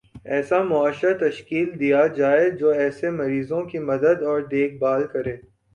ایسا 0.27 0.59
معاشرہ 0.63 1.13
تشکیل 1.19 1.67
دیا 1.79 2.01
جائےجو 2.17 2.69
ایسے 2.81 3.07
مریضوں 3.19 3.63
کی 3.69 3.79
مدد 3.89 4.17
اور 4.23 4.39
دیکھ 4.51 4.73
بھال 4.79 5.07
کرے 5.13 5.35